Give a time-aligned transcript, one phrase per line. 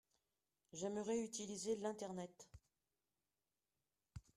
[0.73, 2.49] J'aimerais utiliser l'Internet.